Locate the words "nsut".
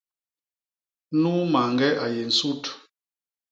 2.29-2.63